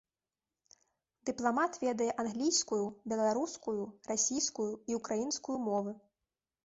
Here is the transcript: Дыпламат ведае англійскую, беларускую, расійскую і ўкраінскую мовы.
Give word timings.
Дыпламат 1.29 1.73
ведае 1.83 2.07
англійскую, 2.23 2.81
беларускую, 3.13 3.77
расійскую 4.11 4.69
і 4.93 5.01
ўкраінскую 5.01 5.57
мовы. 5.71 5.91